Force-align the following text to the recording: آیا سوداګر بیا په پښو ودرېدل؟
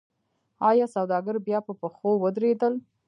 آیا 0.69 0.85
سوداګر 0.95 1.35
بیا 1.47 1.59
په 1.67 1.73
پښو 1.79 2.11
ودرېدل؟ 2.21 2.73